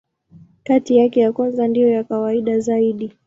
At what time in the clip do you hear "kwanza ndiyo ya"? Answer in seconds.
1.31-2.03